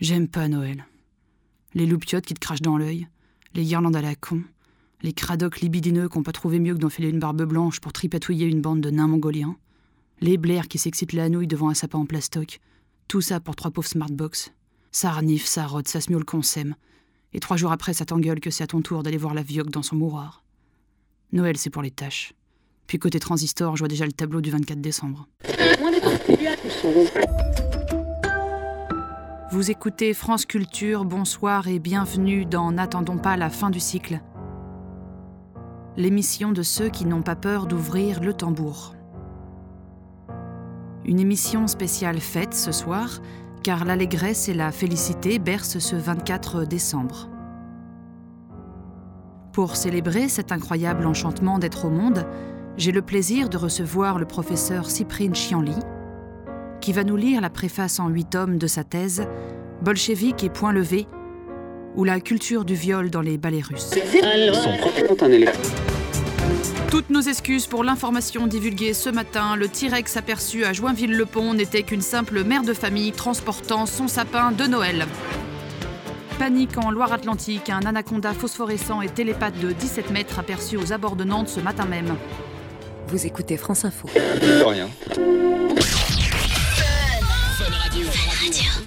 [0.00, 0.86] J'aime pas Noël.
[1.74, 3.08] Les loupiottes qui te crachent dans l'œil,
[3.54, 4.42] les guirlandes à la con,
[5.02, 8.46] les cradocs libidineux qui n'ont pas trouvé mieux que d'enfiler une barbe blanche pour tripatouiller
[8.46, 9.56] une bande de nains mongoliens,
[10.20, 12.60] les blairs qui s'excitent la nouille devant un sapin en plastoc,
[13.08, 14.52] tout ça pour trois pauvres smartbox.
[14.92, 16.76] Ça renifle, ça rôde, ça se miaule qu'on s'aime.
[17.32, 19.70] Et trois jours après, ça t'engueule que c'est à ton tour d'aller voir la vioque
[19.70, 20.44] dans son mouroir.
[21.32, 22.34] Noël, c'est pour les tâches.
[22.86, 25.26] Puis côté transistor, je vois déjà le tableau du 24 décembre.
[29.50, 34.20] Vous écoutez France Culture, bonsoir et bienvenue dans N'attendons pas la fin du cycle.
[35.96, 38.94] L'émission de ceux qui n'ont pas peur d'ouvrir le tambour.
[41.06, 43.20] Une émission spéciale fête ce soir,
[43.62, 47.30] car l'allégresse et la félicité bercent ce 24 décembre.
[49.54, 52.26] Pour célébrer cet incroyable enchantement d'être au monde,
[52.76, 55.78] j'ai le plaisir de recevoir le professeur Cyprien Chianli,
[56.88, 59.26] qui va nous lire la préface en huit tomes de sa thèse
[59.82, 61.06] Bolchevique et point levé,
[61.96, 63.90] ou la culture du viol dans les ballets russes.
[66.90, 72.00] Toutes nos excuses pour l'information divulguée ce matin, le T-Rex aperçu à Joinville-le-Pont n'était qu'une
[72.00, 75.04] simple mère de famille transportant son sapin de Noël.
[76.38, 81.24] Panique en Loire-Atlantique, un anaconda phosphorescent et télépathe de 17 mètres aperçu aux abords de
[81.24, 82.16] Nantes ce matin même.
[83.08, 84.08] Vous écoutez France Info.
[84.64, 84.88] Rien.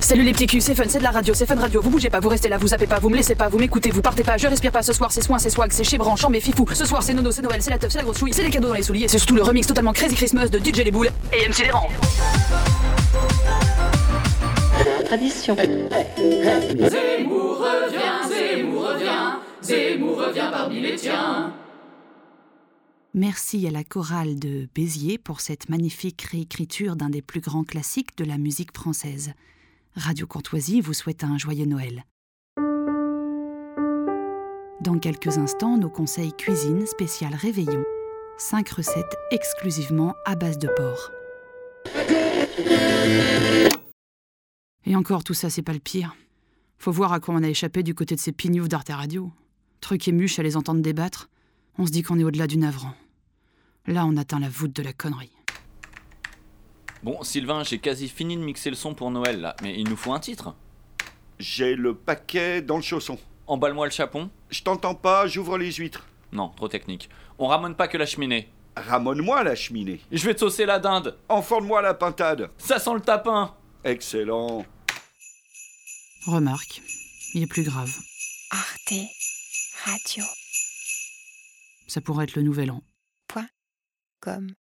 [0.00, 1.80] Salut les petits culs, c'est fun, c'est de la radio, c'est fun radio.
[1.80, 3.90] Vous bougez pas, vous restez là, vous zappez pas, vous me laissez pas, vous m'écoutez,
[3.90, 4.82] vous partez pas, je respire pas.
[4.82, 6.66] Ce soir c'est soin, c'est swag, c'est chez branchant, mais fifou.
[6.72, 8.50] Ce soir c'est nono, c'est Noël, c'est la teuf, c'est la grosse chouille, c'est les
[8.50, 11.10] cadeaux dans les souliers, c'est surtout le remix totalement crazy Christmas de DJ Les Boules
[11.32, 11.88] et MC Léran.
[15.04, 15.56] Tradition.
[15.56, 21.52] Zemmour revient, Zemmour revient, Zemmour revient parmi les tiens.
[23.18, 28.14] Merci à la chorale de Béziers pour cette magnifique réécriture d'un des plus grands classiques
[28.18, 29.32] de la musique française.
[29.94, 32.04] Radio Courtoisie vous souhaite un joyeux Noël.
[34.82, 37.82] Dans quelques instants, nos conseils cuisine spécial réveillon.
[38.36, 41.10] 5 recettes exclusivement à base de porc.
[44.84, 46.14] Et encore, tout ça, c'est pas le pire.
[46.76, 49.32] Faut voir à quoi on a échappé du côté de ces pignoufs d'Arte Radio.
[49.80, 51.30] Truc et à les entendre débattre,
[51.78, 52.92] on se dit qu'on est au-delà du navrant.
[53.86, 55.30] Là, on atteint la voûte de la connerie.
[57.02, 59.96] Bon, Sylvain, j'ai quasi fini de mixer le son pour Noël là, mais il nous
[59.96, 60.56] faut un titre.
[61.38, 63.18] J'ai le paquet dans le chausson.
[63.46, 64.30] Emballe-moi le chapon.
[64.50, 66.06] Je t'entends pas, j'ouvre les huîtres.
[66.32, 67.08] Non, trop technique.
[67.38, 68.48] On ramène pas que la cheminée.
[68.76, 70.00] Ramone-moi la cheminée.
[70.10, 71.16] Je vais te saucer la dinde.
[71.28, 72.50] Enforne-moi la pintade.
[72.58, 73.54] Ça sent le tapin.
[73.84, 74.66] Excellent.
[76.26, 76.82] Remarque,
[77.34, 77.94] il est plus grave.
[78.50, 78.94] Arte
[79.84, 80.24] Radio.
[81.86, 82.82] Ça pourrait être le nouvel an.
[84.26, 84.56] welcome.